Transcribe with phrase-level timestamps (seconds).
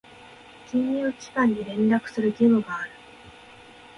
[0.65, 2.89] 金融機関に連絡する義務がある。